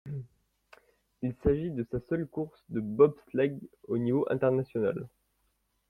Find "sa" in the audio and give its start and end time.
1.91-1.99